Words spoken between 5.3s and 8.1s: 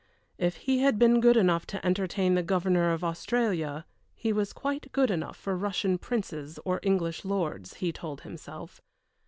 for Russian princes or English lords, he